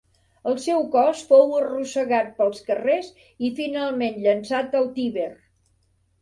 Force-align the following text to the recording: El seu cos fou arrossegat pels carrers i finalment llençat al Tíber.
El 0.51 0.53
seu 0.61 0.79
cos 0.93 1.19
fou 1.31 1.51
arrossegat 1.57 2.31
pels 2.39 2.63
carrers 2.69 3.11
i 3.49 3.53
finalment 3.61 4.19
llençat 4.25 4.75
al 4.81 4.91
Tíber. 4.99 5.29